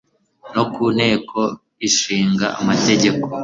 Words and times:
no 0.55 0.63
ku 0.73 0.83
nteko 0.95 1.39
ishinga 1.87 2.47
amategeko 2.59 3.25